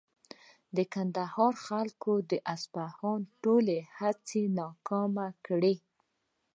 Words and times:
د 0.75 0.77
کندهار 0.93 1.53
خلکو 1.67 2.13
د 2.31 2.33
اصفهان 2.53 3.19
ټولې 3.43 3.79
هڅې 3.99 4.41
ناکامې 4.59 5.27
کړې. 5.45 5.75